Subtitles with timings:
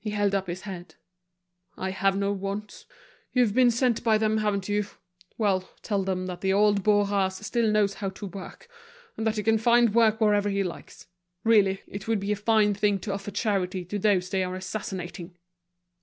[0.00, 0.96] He held up his head.
[1.78, 2.84] "I have no wants.
[3.32, 4.84] You've been sent by them, haven't you?
[5.38, 8.68] Well, tell them that old Bourras still knows how to work,
[9.16, 11.06] and that he can find work wherever he likes.
[11.42, 15.34] Really, it would be a fine thing to offer charity to those they are assassinating!"